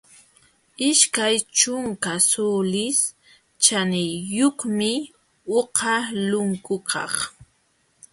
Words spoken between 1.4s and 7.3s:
ćhunka suulis ćhaniyuqmi uqa lunkukaq.